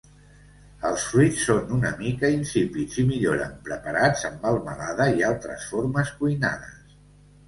Els 0.89 1.03
fruits 1.09 1.41
són 1.49 1.67
una 1.75 1.91
mica 1.99 2.31
insípids 2.35 2.97
i 3.03 3.05
milloren 3.09 3.53
preparats 3.67 4.23
en 4.31 4.39
melmelada 4.47 5.07
i 5.21 5.27
altres 5.29 5.67
formes 5.75 6.11
cuinades. 6.23 6.97